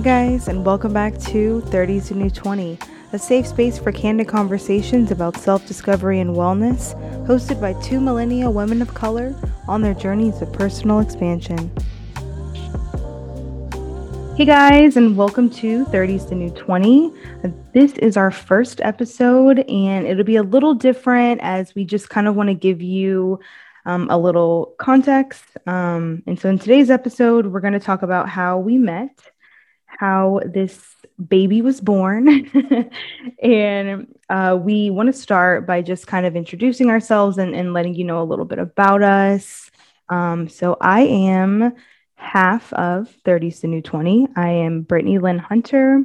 [0.00, 2.78] Hey guys, and welcome back to 30s the New 20,
[3.12, 6.94] a safe space for candid conversations about self discovery and wellness,
[7.26, 9.34] hosted by two millennial women of color
[9.68, 11.70] on their journeys of personal expansion.
[14.38, 17.12] Hey guys, and welcome to 30s the New 20.
[17.74, 22.26] This is our first episode, and it'll be a little different as we just kind
[22.26, 23.38] of want to give you
[23.84, 25.44] um, a little context.
[25.66, 29.30] Um, and so, in today's episode, we're going to talk about how we met
[29.98, 30.78] how this
[31.28, 32.50] baby was born.
[33.42, 37.94] and uh, we want to start by just kind of introducing ourselves and, and letting
[37.94, 39.70] you know a little bit about us.
[40.08, 41.74] Um, so I am
[42.14, 44.28] half of 30s the New 20.
[44.36, 46.04] I am Brittany Lynn Hunter.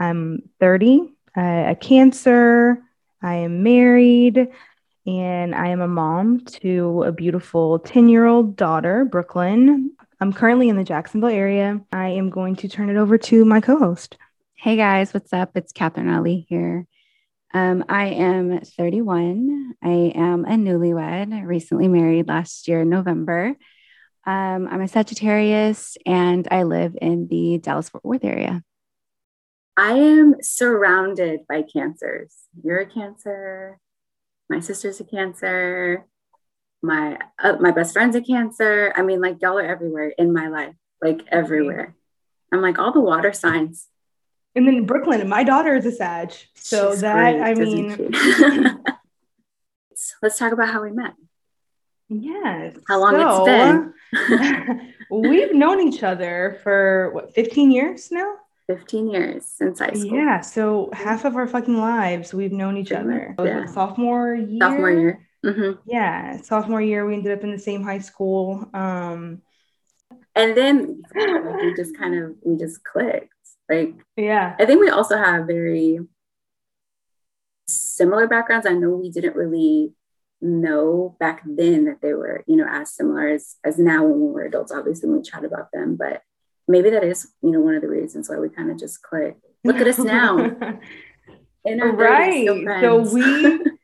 [0.00, 1.00] I'm 30,
[1.36, 2.82] uh, a cancer.
[3.22, 4.48] I am married
[5.06, 9.92] and I am a mom to a beautiful 10 year old daughter, Brooklyn.
[10.20, 11.80] I'm currently in the Jacksonville area.
[11.92, 14.16] I am going to turn it over to my co host.
[14.56, 15.52] Hey guys, what's up?
[15.54, 16.88] It's Catherine Ali here.
[17.54, 19.74] Um, I am 31.
[19.80, 23.54] I am a newlywed, recently married last year in November.
[24.26, 28.64] Um, I'm a Sagittarius and I live in the Dallas Fort Worth area.
[29.76, 32.34] I am surrounded by cancers.
[32.60, 33.78] You're a cancer.
[34.50, 36.06] My sister's a cancer
[36.82, 38.92] my uh, my best friend's a cancer.
[38.94, 41.94] I mean, like y'all are everywhere in my life, like everywhere.
[42.52, 43.88] I'm like all the water signs.
[44.54, 48.12] And then Brooklyn, my daughter is a Sag, so She's that great, I mean.
[50.22, 51.14] Let's talk about how we met.
[52.08, 52.76] Yes.
[52.88, 54.94] How long so, it's been.
[55.10, 58.34] we've known each other for what 15 years now
[58.66, 62.92] 15 years since high school yeah so half of our fucking lives we've known each
[62.92, 63.64] other yeah.
[63.66, 65.80] sophomore year sophomore year Mm-hmm.
[65.86, 68.68] Yeah, sophomore year we ended up in the same high school.
[68.74, 69.42] Um,
[70.34, 73.32] and then we just kind of we just clicked.
[73.68, 76.00] Like, yeah, I think we also have very
[77.68, 78.66] similar backgrounds.
[78.66, 79.92] I know we didn't really
[80.40, 84.32] know back then that they were, you know, as similar as as now when we
[84.32, 84.72] were adults.
[84.72, 86.22] Obviously, when we chat about them, but
[86.66, 89.36] maybe that is, you know, one of the reasons why we kind of just click.
[89.64, 90.36] Look at us now.
[92.64, 92.80] right.
[92.80, 93.60] So we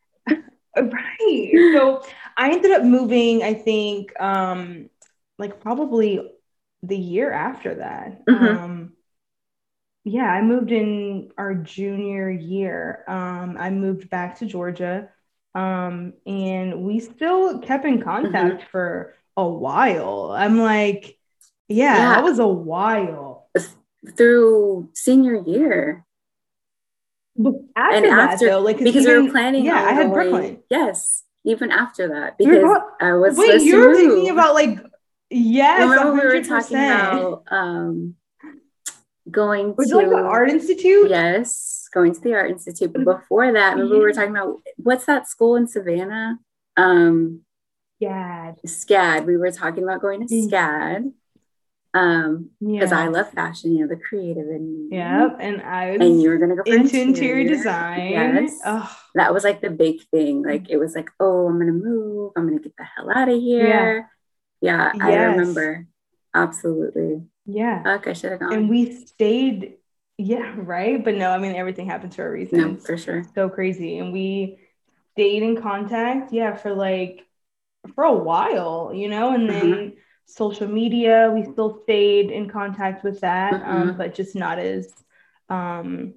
[0.77, 1.51] Right.
[1.75, 2.03] So
[2.37, 4.91] I ended up moving, I think, um,
[5.39, 6.21] like probably
[6.83, 8.25] the year after that.
[8.27, 8.45] Mm-hmm.
[8.45, 8.93] Um,
[10.05, 13.05] yeah, I moved in our junior year.
[13.09, 15.09] Um, I moved back to Georgia.
[15.55, 18.71] Um, and we still kept in contact mm-hmm.
[18.71, 20.33] for a while.
[20.37, 21.19] I'm like,
[21.69, 23.49] yeah, yeah, that was a while.
[24.17, 26.04] Through senior year.
[27.77, 29.65] After and that, after, though, like because even, we were planning.
[29.65, 30.63] Yeah, I had going, Brooklyn.
[30.71, 32.63] Yes, even after that, because
[33.01, 33.37] I was.
[33.37, 34.79] Wait, you're thinking about like
[35.31, 35.81] yes.
[35.81, 36.23] Remember 100%.
[36.23, 38.15] we were talking about um
[39.29, 41.11] going was to like the art institute.
[41.11, 42.93] Yes, going to the art institute.
[42.93, 43.99] But before that, remember yeah.
[43.99, 46.39] we were talking about what's that school in Savannah?
[46.77, 47.41] Um,
[48.01, 48.59] SCAD.
[48.65, 49.27] SCAD.
[49.27, 50.35] We were talking about going to.
[50.35, 51.13] SCAD
[51.95, 52.99] um because yeah.
[52.99, 56.39] i love fashion you know the creative and yeah and i was and you were
[56.39, 58.11] gonna go into interior, interior design.
[58.11, 58.99] Yes oh.
[59.15, 60.43] that was like the big thing.
[60.43, 62.33] Like it was like oh i'm gonna move.
[62.37, 64.11] I'm gonna get the hell out of here.
[64.61, 65.03] Yeah, yeah yes.
[65.05, 65.87] i remember.
[66.35, 67.23] Absolutely.
[67.47, 67.99] Yeah.
[67.99, 68.53] Okay should have gone.
[68.53, 69.75] And we stayed
[70.19, 71.03] yeah right?
[71.03, 73.25] But no i mean everything happens for a reason no for sure.
[73.37, 73.99] So crazy.
[73.99, 74.59] And we
[75.13, 77.25] stayed in contact yeah for like
[77.95, 79.33] for a while you know?
[79.33, 81.33] And then mm-hmm social media.
[81.35, 83.89] We still stayed in contact with that, um, mm-hmm.
[83.91, 84.93] um, but just not as
[85.49, 86.15] um,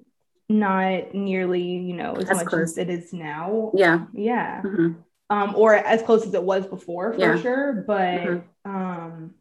[0.48, 2.72] not nearly, you know, as, as much close.
[2.72, 3.70] as it is now.
[3.74, 4.06] Yeah.
[4.12, 4.62] Yeah.
[4.62, 4.92] Mm-hmm.
[5.30, 7.40] Um, or as close as it was before for yeah.
[7.40, 7.84] sure.
[7.86, 8.70] But mm-hmm.
[8.70, 9.34] um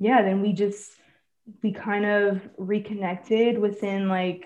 [0.00, 0.90] yeah, then we just
[1.62, 4.44] we kind of reconnected within like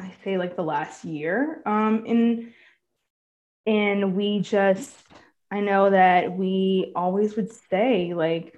[0.00, 1.62] I say like the last year.
[1.66, 2.52] Um and
[3.64, 4.96] and we just
[5.52, 8.57] I know that we always would say like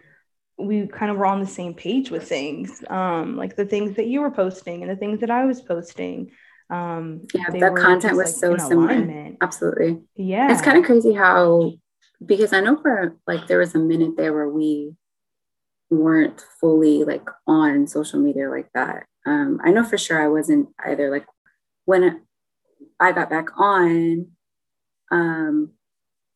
[0.61, 4.07] we kind of were on the same page with things, um, like the things that
[4.07, 6.31] you were posting and the things that I was posting.
[6.69, 8.91] Um, yeah, the content was like so similar.
[8.91, 9.39] Alignment.
[9.41, 10.03] Absolutely.
[10.15, 10.53] Yeah.
[10.53, 11.73] It's kind of crazy how,
[12.25, 14.95] because I know for like there was a minute there where we
[15.91, 19.07] weren't fully like on social media like that.
[19.27, 21.11] Um, I know for sure I wasn't either.
[21.11, 21.27] Like
[21.87, 22.23] when
[23.01, 24.29] I got back on,
[25.11, 25.73] um,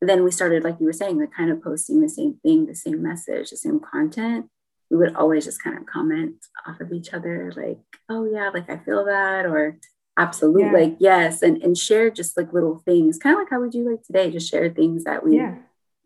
[0.09, 2.75] then we started, like you were saying, like kind of posting the same thing, the
[2.75, 4.47] same message, the same content.
[4.91, 6.35] We would always just kind of comment
[6.67, 7.79] off of each other, like,
[8.09, 9.79] oh yeah, like I feel that, or
[10.19, 10.73] absolutely, yeah.
[10.73, 13.91] like yes, and and share just like little things, kind of like how we do
[13.91, 15.57] like today, just share things that we yeah.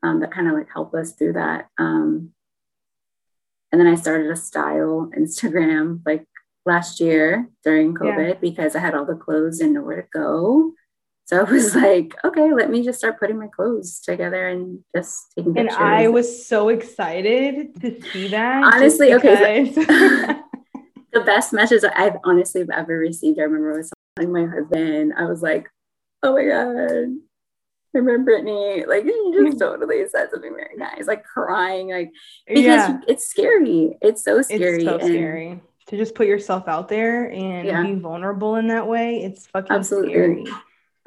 [0.02, 1.68] um, that kind of like help us through that.
[1.78, 2.30] Um,
[3.70, 6.24] and then I started a style Instagram like
[6.64, 8.34] last year during COVID yeah.
[8.40, 10.72] because I had all the clothes and nowhere to go.
[11.28, 15.26] So I was like, okay, let me just start putting my clothes together and just
[15.36, 15.76] taking pictures.
[15.78, 18.64] And I was so excited to see that.
[18.64, 19.70] Honestly, okay.
[19.70, 19.82] So
[21.12, 25.42] the best message I've honestly ever received, I remember was telling my husband, I was
[25.42, 25.68] like,
[26.22, 27.18] oh my God,
[27.94, 32.10] I remember Brittany, like you just totally said something very nice, like crying, like
[32.46, 33.00] because yeah.
[33.06, 33.98] it's scary.
[34.00, 34.76] It's so scary.
[34.76, 37.82] It's so and, scary to just put yourself out there and yeah.
[37.82, 39.22] be vulnerable in that way.
[39.24, 40.12] It's fucking Absolutely.
[40.12, 40.44] scary.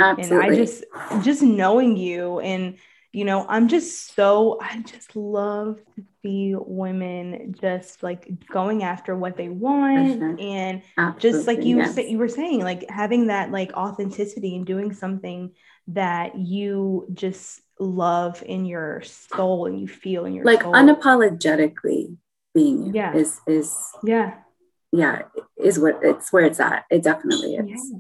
[0.02, 0.48] Absolutely.
[0.48, 0.84] And I just
[1.24, 2.78] just knowing you and
[3.14, 9.18] you know, I'm just so I just love to see women just like going after
[9.18, 10.38] what they want sure.
[10.40, 11.98] and Absolutely, just like you yes.
[11.98, 15.52] you were saying, like having that like authenticity and doing something
[15.90, 20.74] that you just love in your soul and you feel in your like soul.
[20.74, 22.16] unapologetically
[22.54, 24.36] being yeah is is yeah
[24.92, 25.24] yeah
[25.58, 28.00] is what it's where it's at it definitely is yeah.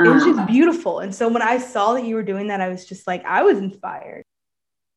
[0.00, 1.00] It was just beautiful.
[1.00, 3.42] And so when i saw that you were doing that i was just like i
[3.42, 4.24] was inspired.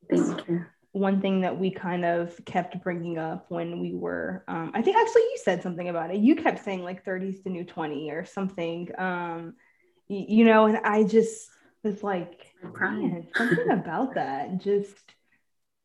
[0.10, 0.66] Thank you.
[0.92, 4.98] One thing that we kind of kept bringing up when we were um, i think
[4.98, 6.18] actually you said something about it.
[6.18, 8.90] You kept saying like 30s to new 20 or something.
[8.98, 9.56] Um,
[10.08, 11.50] you, you know and i just
[11.84, 15.14] was like man, something about that just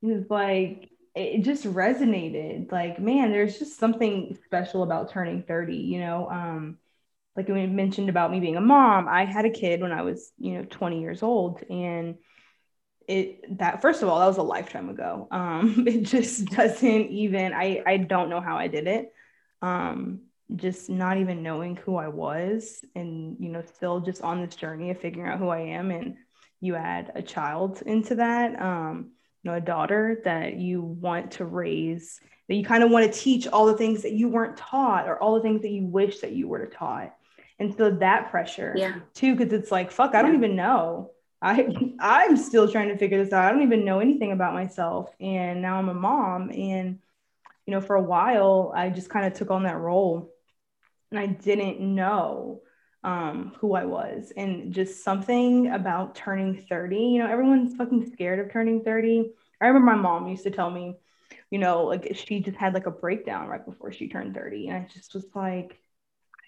[0.02, 2.70] was like it just resonated.
[2.72, 6.28] Like man there's just something special about turning 30 you know?
[6.30, 6.78] Um
[7.36, 10.32] like we mentioned about me being a mom i had a kid when i was
[10.38, 12.16] you know 20 years old and
[13.10, 15.26] it that first of all that was a lifetime ago.
[15.30, 19.12] Um it just doesn't even i i don't know how i did it.
[19.60, 20.22] Um
[20.56, 24.90] just not even knowing who i was and you know still just on this journey
[24.90, 26.16] of figuring out who i am and
[26.60, 29.12] you add a child into that um
[29.44, 32.18] you know a daughter that you want to raise
[32.48, 35.22] that you kind of want to teach all the things that you weren't taught or
[35.22, 37.14] all the things that you wish that you were taught
[37.60, 41.10] and so that pressure yeah too because it's like fuck i don't even know
[41.40, 41.68] i
[42.00, 45.62] i'm still trying to figure this out i don't even know anything about myself and
[45.62, 46.98] now i'm a mom and
[47.66, 50.32] you know for a while i just kind of took on that role
[51.10, 52.60] and i didn't know
[53.02, 56.96] um, who I was and just something about turning 30.
[56.96, 59.32] You know, everyone's fucking scared of turning 30.
[59.60, 60.96] I remember my mom used to tell me,
[61.50, 64.68] you know, like she just had like a breakdown right before she turned 30.
[64.68, 65.80] And I just was like,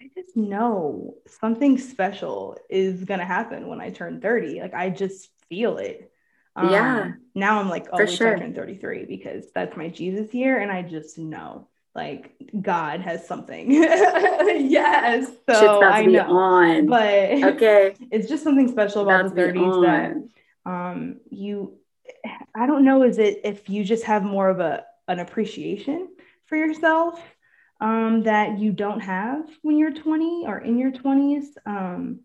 [0.01, 4.61] I just know something special is going to happen when I turn 30.
[4.61, 6.11] Like I just feel it.
[6.55, 7.11] Um, yeah.
[7.35, 8.37] Now I'm like, oh, For sure.
[8.37, 10.59] Turn 33 because that's my Jesus year.
[10.59, 13.71] And I just know like God has something.
[13.71, 15.27] yes.
[15.49, 16.37] So I know.
[16.37, 16.87] On.
[16.87, 17.95] But okay.
[18.11, 21.77] It's just something special about the 30s that um you
[22.55, 26.09] I don't know is it if you just have more of a an appreciation
[26.45, 27.21] for yourself
[27.83, 32.21] um that you don't have when you're 20 or in your 20s um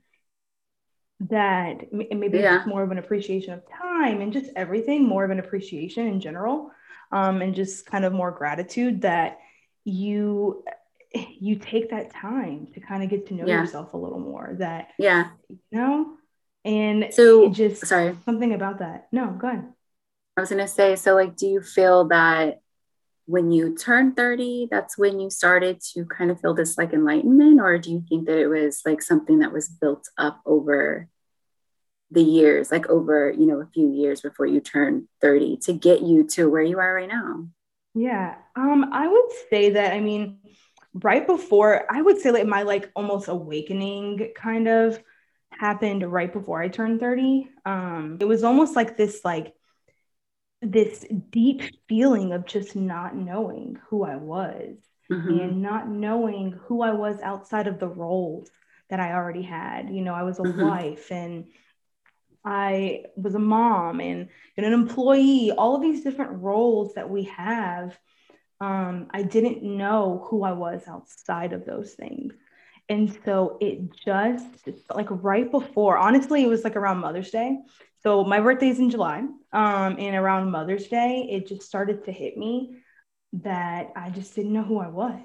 [1.21, 2.59] that maybe yeah.
[2.59, 6.21] it's more of an appreciation of time and just everything more of an appreciation in
[6.21, 6.71] general
[7.11, 9.39] um and just kind of more gratitude that
[9.85, 10.63] you
[11.41, 13.61] you take that time to kind of get to know yeah.
[13.61, 16.15] yourself a little more that yeah you know
[16.65, 19.65] and so just sorry something about that no go ahead
[20.37, 22.61] i was going to say so like do you feel that
[23.29, 27.61] when you turn 30 that's when you started to kind of feel this like enlightenment
[27.61, 31.09] or do you think that it was like something that was built up over
[32.11, 36.01] the years like over you know a few years before you turn 30 to get
[36.01, 37.47] you to where you are right now
[37.99, 38.37] yeah.
[38.55, 40.39] Um, I would say that, I mean,
[40.95, 45.03] right before, I would say like my like almost awakening kind of
[45.51, 47.51] happened right before I turned 30.
[47.65, 49.53] Um, it was almost like this like
[50.61, 54.77] this deep feeling of just not knowing who I was
[55.11, 55.41] mm-hmm.
[55.41, 58.51] and not knowing who I was outside of the roles
[58.91, 59.91] that I already had.
[59.91, 60.63] You know, I was a mm-hmm.
[60.63, 61.47] wife and
[62.45, 67.25] I was a mom and, and an employee, all of these different roles that we
[67.25, 67.99] have.
[68.61, 72.35] Um, I didn't know who I was outside of those things.
[72.89, 74.47] And so it just
[74.93, 77.59] like right before, honestly, it was like around Mother's Day.
[78.03, 79.25] So my birthday is in July.
[79.53, 82.77] Um, and around Mother's Day, it just started to hit me
[83.33, 85.21] that I just didn't know who I was.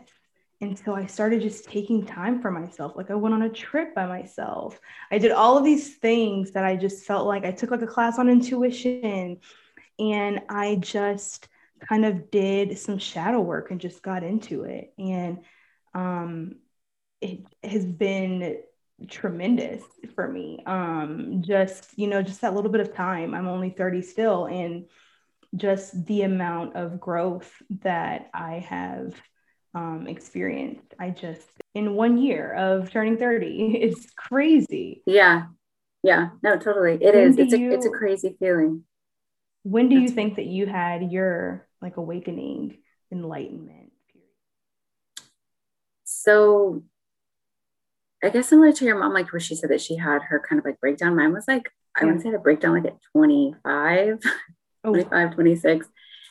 [0.62, 2.94] And so I started just taking time for myself.
[2.96, 4.80] Like I went on a trip by myself.
[5.12, 7.88] I did all of these things that I just felt like I took like a
[7.88, 9.40] class on intuition
[10.00, 11.50] and I just
[11.82, 14.94] kind of did some shadow work and just got into it.
[14.98, 15.40] And
[15.94, 16.56] um,
[17.20, 18.60] it has been
[19.10, 19.84] tremendous
[20.16, 20.64] for me.
[20.66, 23.34] Um, just, you know, just that little bit of time.
[23.34, 24.46] I'm only 30 still.
[24.46, 24.86] And
[25.56, 29.14] just the amount of growth that I have
[29.76, 30.94] um, experienced.
[31.00, 35.04] I just, in one year of turning 30, it's crazy.
[35.06, 35.44] Yeah.
[36.04, 36.30] Yeah.
[36.42, 36.94] No, totally.
[37.02, 37.38] It when is.
[37.38, 38.84] It's you, a, it's a crazy feeling.
[39.64, 42.78] When do That's you think that you had your like awakening
[43.12, 43.92] enlightenment?
[46.04, 46.84] So
[48.24, 50.60] I guess similar to your mom, like where she said that she had her kind
[50.60, 51.16] of like breakdown.
[51.16, 54.20] Mine was like, I wouldn't say the breakdown like at 25,
[54.86, 54.90] oh.
[54.90, 55.88] 25, 26.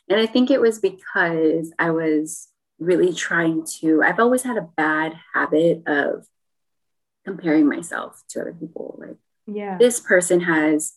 [0.08, 4.68] And I think it was because I was really trying to, I've always had a
[4.76, 6.26] bad habit of
[7.25, 8.99] comparing myself to other people.
[8.99, 10.94] Like, yeah, this person has,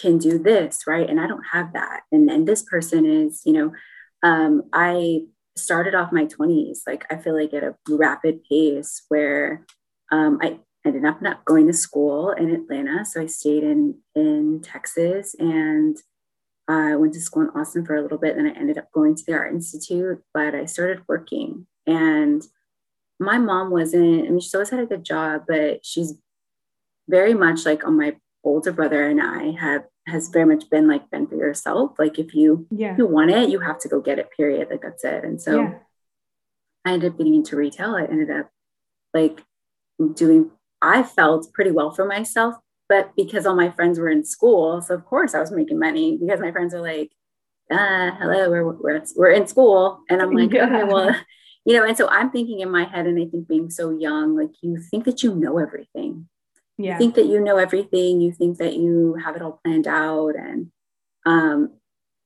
[0.00, 1.08] can do this, right?
[1.08, 2.02] And I don't have that.
[2.12, 3.72] And then this person is, you know,
[4.22, 5.22] um, I
[5.56, 9.64] started off my 20s, like I feel like at a rapid pace where
[10.10, 13.04] um, I ended up not going to school in Atlanta.
[13.04, 15.96] So I stayed in, in Texas and
[16.68, 18.36] I went to school in Austin for a little bit.
[18.36, 21.66] And I ended up going to the Art Institute, but I started working.
[21.86, 22.42] And
[23.18, 26.14] my mom wasn't, I mean, she's always had a good job, but she's
[27.08, 31.10] very much like on my older brother and I have has very much been like
[31.10, 31.98] been for yourself.
[31.98, 32.94] Like if you yeah.
[32.96, 34.68] you want it, you have to go get it, period.
[34.70, 35.24] Like that's it.
[35.24, 35.74] And so yeah.
[36.84, 37.96] I ended up getting into retail.
[37.96, 38.48] I ended up
[39.12, 39.42] like
[40.14, 40.50] doing
[40.82, 42.54] I felt pretty well for myself,
[42.88, 46.16] but because all my friends were in school, so of course I was making money
[46.20, 47.10] because my friends are like,
[47.70, 50.00] uh, hello, we're, we're, we're in school.
[50.08, 50.66] And I'm like, yeah.
[50.66, 51.16] okay, well,
[51.64, 54.36] you know, and so I'm thinking in my head, and I think being so young,
[54.36, 56.28] like you think that you know everything.
[56.78, 56.92] Yeah.
[56.92, 58.20] You think that you know everything.
[58.20, 60.34] You think that you have it all planned out.
[60.36, 60.70] And
[61.24, 61.72] um,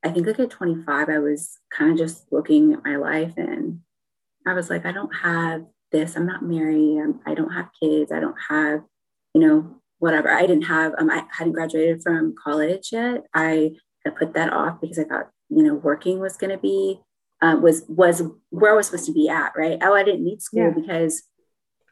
[0.05, 3.81] I think like at 25, I was kind of just looking at my life and
[4.47, 6.17] I was like, I don't have this.
[6.17, 6.99] I'm not married.
[6.99, 8.13] I'm, I don't have kids.
[8.13, 8.81] I don't have,
[9.35, 10.31] you know, whatever.
[10.31, 13.25] I didn't have, um, I hadn't graduated from college yet.
[13.35, 13.73] I
[14.05, 17.01] had put that off because I thought, you know, working was going to be,
[17.43, 19.79] um, was, was where I was supposed to be at, right?
[19.83, 20.71] Oh, I didn't need school yeah.
[20.71, 21.23] because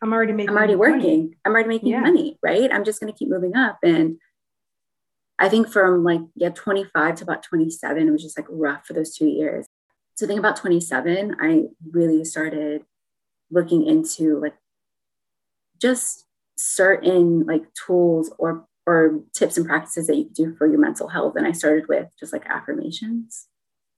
[0.02, 1.00] I'm already making, I'm already working.
[1.00, 1.37] Money.
[1.45, 2.00] I'm already making yeah.
[2.00, 2.73] money, right?
[2.73, 3.78] I'm just going to keep moving up.
[3.83, 4.19] And
[5.38, 8.93] I think from like, yeah, 25 to about 27, it was just like rough for
[8.93, 9.67] those two years.
[10.14, 12.83] So I think about 27, I really started
[13.50, 14.55] looking into like
[15.81, 16.26] just
[16.57, 21.09] certain like tools or or tips and practices that you could do for your mental
[21.09, 23.47] health and i started with just like affirmations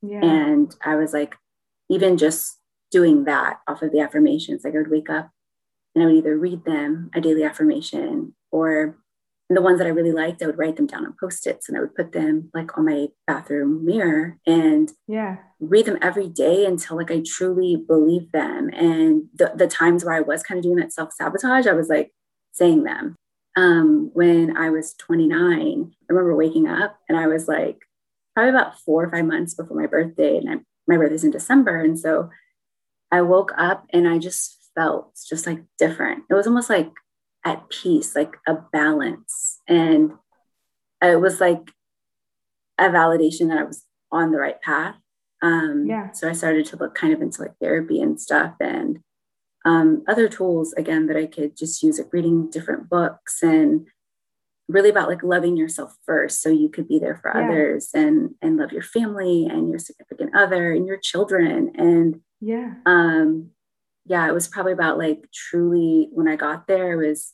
[0.03, 0.23] yeah.
[0.23, 1.37] and i was like
[1.89, 2.59] even just
[2.91, 5.31] doing that off of the affirmations like i would wake up
[5.95, 8.99] and i would either read them a daily affirmation or
[9.51, 11.77] and the ones that I really liked, I would write them down on post-its and
[11.77, 16.65] I would put them like on my bathroom mirror and yeah, read them every day
[16.65, 18.71] until like I truly believed them.
[18.73, 22.13] And the, the times where I was kind of doing that self-sabotage, I was like
[22.53, 23.17] saying them.
[23.57, 27.81] Um, when I was 29, I remember waking up and I was like
[28.37, 30.37] probably about four or five months before my birthday.
[30.37, 30.55] And I,
[30.87, 31.81] my birthday's in December.
[31.81, 32.31] And so
[33.11, 36.23] I woke up and I just felt just like different.
[36.31, 36.93] It was almost like
[37.45, 39.59] at peace, like a balance.
[39.69, 40.13] And
[41.03, 41.73] it was like
[42.79, 44.97] a validation that I was on the right path.
[45.43, 46.13] Um, yeah.
[46.13, 49.01] So I started to look kind of into like therapy and stuff and
[49.65, 53.87] um, other tools, again, that I could just use, like reading different books and
[54.69, 57.45] really about like loving yourself first so you could be there for yeah.
[57.45, 62.75] others and and love your family and your significant other and your children and yeah
[62.87, 63.51] um
[64.07, 67.33] yeah, it was probably about like truly when I got there, it was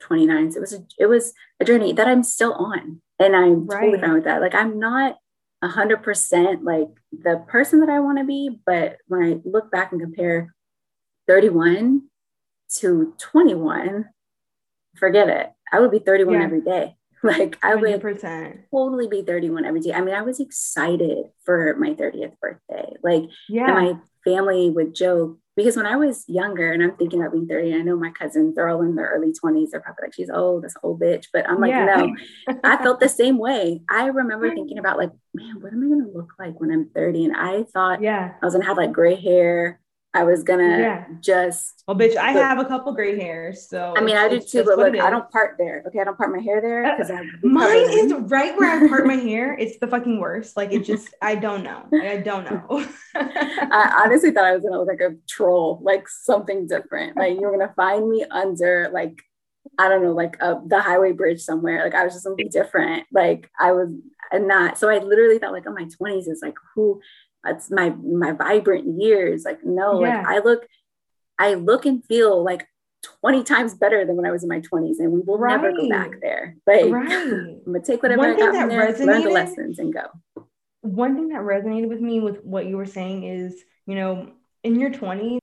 [0.00, 0.52] 29.
[0.52, 3.00] So it was a, it was a journey that I'm still on.
[3.18, 3.80] And I'm right.
[3.80, 4.40] totally fine with that.
[4.40, 5.16] Like I'm not
[5.62, 9.70] a hundred percent like the person that I want to be, but when I look
[9.70, 10.54] back and compare
[11.26, 12.02] 31
[12.76, 14.06] to 21,
[14.96, 15.50] forget it.
[15.72, 16.44] I would be 31 yeah.
[16.44, 16.96] every day.
[17.24, 18.02] Like I 100%.
[18.02, 19.94] would totally be 31 every day.
[19.94, 22.92] I mean, I was excited for my 30th birthday.
[23.02, 23.68] Like, yeah.
[23.68, 23.94] my
[24.26, 27.78] family would joke because when I was younger and I'm thinking about being 30, I
[27.78, 29.70] know my cousins, they're all in their early 20s.
[29.70, 31.26] They're probably like, she's old, this old bitch.
[31.32, 31.84] But I'm like, yeah.
[31.84, 32.16] no,
[32.64, 33.82] I felt the same way.
[33.88, 36.90] I remember thinking about like, man, what am I going to look like when I'm
[36.94, 37.26] 30?
[37.26, 38.32] And I thought yeah.
[38.42, 39.80] I was going to have like gray hair.
[40.14, 41.04] I was gonna yeah.
[41.20, 41.82] just.
[41.88, 44.62] Well, bitch, I have a couple gray hairs, so I mean, I do too.
[44.62, 45.82] But look, I don't part there.
[45.88, 49.06] Okay, I don't part my hair there because uh, mine is right where I part
[49.06, 49.54] my hair.
[49.58, 50.56] It's the fucking worst.
[50.56, 51.82] Like it just, I don't know.
[51.92, 52.86] I don't know.
[53.16, 57.16] I honestly thought I was gonna look like a troll, like something different.
[57.16, 59.20] Like you were gonna find me under like
[59.78, 61.82] I don't know, like the highway bridge somewhere.
[61.82, 63.06] Like I was just something different.
[63.12, 63.88] Like I was
[64.32, 64.78] not.
[64.78, 67.00] So I literally thought like, oh, my twenties is like who
[67.44, 70.18] that's my my vibrant years like no yeah.
[70.18, 70.66] like i look
[71.38, 72.66] i look and feel like
[73.20, 75.60] 20 times better than when i was in my 20s and we will right.
[75.60, 77.10] never go back there like right.
[77.12, 80.06] i'm gonna take whatever one i got from there learn the lessons and go
[80.80, 84.32] one thing that resonated with me with what you were saying is you know
[84.64, 85.38] in your 20s,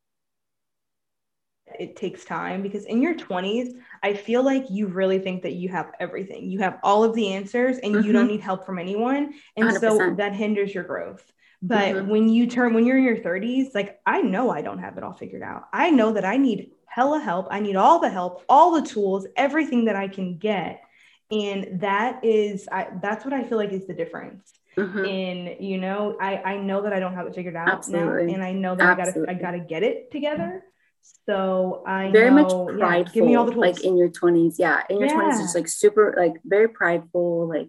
[1.79, 3.69] it takes time because in your 20s,
[4.03, 6.49] I feel like you really think that you have everything.
[6.49, 8.05] You have all of the answers and mm-hmm.
[8.05, 8.33] you don't mm-hmm.
[8.33, 9.33] need help from anyone.
[9.55, 9.79] And 100%.
[9.79, 11.23] so that hinders your growth.
[11.61, 12.09] But mm-hmm.
[12.09, 15.03] when you turn, when you're in your 30s, like I know I don't have it
[15.03, 15.67] all figured out.
[15.71, 17.47] I know that I need hella help.
[17.51, 20.81] I need all the help, all the tools, everything that I can get.
[21.29, 24.51] And that is, I, that's what I feel like is the difference.
[24.77, 25.05] Mm-hmm.
[25.05, 28.27] In you know, I I know that I don't have it figured out Absolutely.
[28.27, 29.35] now, and I know that Absolutely.
[29.35, 30.63] I gotta I gotta get it together.
[31.25, 32.79] So I very know, much prideful.
[32.79, 33.61] Yeah, give me all the tools.
[33.61, 35.43] Like in your twenties, yeah, in your twenties, yeah.
[35.43, 37.49] just like super, like very prideful.
[37.49, 37.67] Like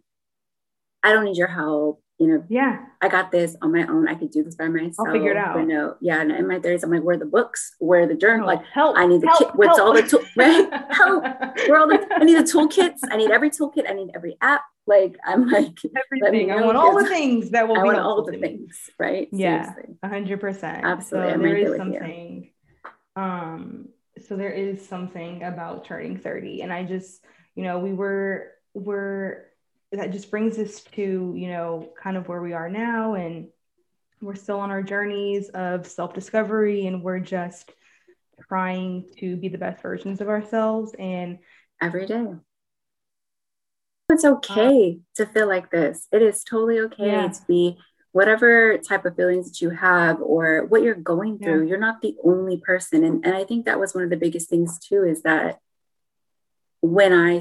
[1.02, 4.06] I don't need your help you know, yeah, I got this on my own.
[4.06, 5.08] I could do this by myself.
[5.08, 5.54] I'll figure it out.
[5.54, 6.20] But no, yeah.
[6.20, 7.74] And in my 30s, I'm like, where are the books?
[7.80, 8.46] Where are the journal?
[8.46, 8.96] Like, help.
[8.96, 9.56] I need the help, kit.
[9.56, 10.22] What's all the tool?
[10.36, 10.70] Right?
[10.90, 11.24] help.
[11.68, 12.06] Where all the?
[12.14, 13.00] I need the toolkits.
[13.10, 13.90] I need every toolkit.
[13.90, 14.62] I need every app.
[14.86, 16.52] Like, I'm like everything.
[16.52, 18.78] I want all the things that will I be want all the things.
[19.00, 19.28] Right?
[19.32, 19.74] Yeah,
[20.04, 20.84] hundred percent.
[20.84, 21.32] Absolutely.
[21.32, 22.50] So there is something.
[23.16, 23.88] Um.
[24.28, 27.20] So there is something about turning 30, and I just,
[27.56, 29.46] you know, we were we're
[29.92, 33.48] that just brings us to you know kind of where we are now and
[34.20, 37.72] we're still on our journeys of self-discovery and we're just
[38.48, 41.38] trying to be the best versions of ourselves and
[41.80, 42.26] every day
[44.10, 47.28] it's okay uh, to feel like this it is totally okay yeah.
[47.28, 47.76] to be
[48.12, 51.68] whatever type of feelings that you have or what you're going through yeah.
[51.68, 54.48] you're not the only person and, and i think that was one of the biggest
[54.48, 55.58] things too is that
[56.80, 57.38] when i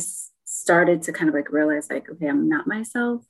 [0.61, 3.23] started to kind of like realize like okay i'm not myself.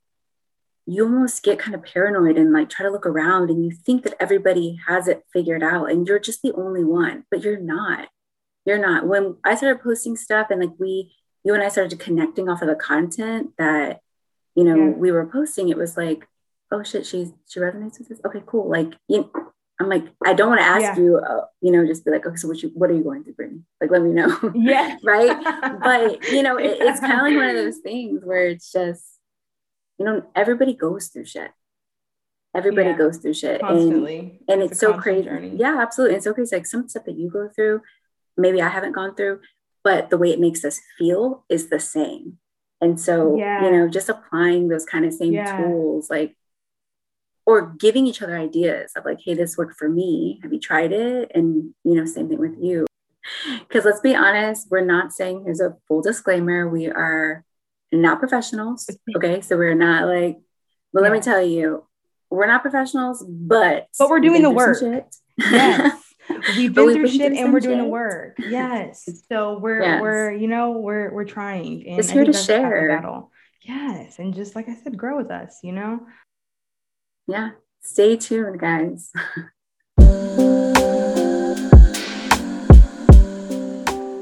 [0.88, 4.04] You almost get kind of paranoid and like try to look around and you think
[4.04, 8.10] that everybody has it figured out and you're just the only one but you're not.
[8.66, 9.08] You're not.
[9.08, 12.68] When i started posting stuff and like we you and i started connecting off of
[12.68, 14.00] the content that
[14.56, 14.96] you know yeah.
[15.04, 16.28] we were posting it was like
[16.72, 18.22] oh shit she's she resonates with this.
[18.26, 18.70] Okay cool.
[18.70, 19.32] Like you
[19.82, 20.98] I'm like, I don't want to ask yeah.
[20.98, 23.24] you, uh, you know, just be like, okay, so what you, what are you going
[23.26, 23.66] to bring?
[23.80, 24.38] Like, let me know.
[24.56, 24.98] Yeah.
[25.04, 25.80] right.
[25.82, 29.04] But, you know, it, it's kind of like one of those things where it's just,
[29.98, 31.52] you know, everybody goes through shit.
[32.56, 32.98] Everybody yeah.
[32.98, 33.62] goes through shit.
[33.62, 34.20] Constantly.
[34.20, 35.24] And, and it's, it's so crazy.
[35.24, 35.54] Journey.
[35.56, 36.16] Yeah, absolutely.
[36.16, 36.42] And it's okay.
[36.42, 37.82] It's like some stuff that you go through,
[38.38, 39.40] maybe I haven't gone through,
[39.84, 42.38] but the way it makes us feel is the same.
[42.82, 43.64] And so, yeah.
[43.64, 46.36] you know, just applying those kind of same tools, like
[47.52, 50.40] or giving each other ideas of like, hey, this worked for me.
[50.42, 51.32] Have you tried it?
[51.36, 52.88] And, you know, same thing with you.
[53.68, 56.70] Because let's be honest, we're not saying here's a full disclaimer.
[56.70, 57.44] We are
[57.92, 58.90] not professionals.
[59.16, 59.42] Okay.
[59.42, 60.40] So we're not like,
[60.94, 61.10] but yeah.
[61.10, 61.86] let me tell you,
[62.30, 64.82] we're not professionals, but but we're doing the work.
[65.38, 66.02] Yes.
[66.56, 68.38] We've been through shit and we're doing the work.
[68.40, 69.10] Yes.
[69.30, 70.02] So we're yes.
[70.02, 72.88] we're you know we're we're trying and just here to share.
[72.88, 73.32] Battle.
[73.64, 75.60] Yes, and just like I said, grow with us.
[75.62, 76.00] You know,
[77.32, 79.12] yeah, stay tuned, guys.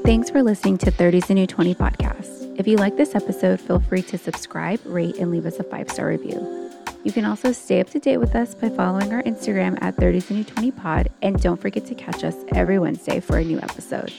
[0.04, 2.58] Thanks for listening to 30's and New 20 podcast.
[2.58, 5.90] If you like this episode, feel free to subscribe, rate, and leave us a five
[5.90, 6.70] star review.
[7.04, 10.30] You can also stay up to date with us by following our Instagram at 30's
[10.30, 13.58] and New 20 pod, and don't forget to catch us every Wednesday for a new
[13.58, 14.12] episode.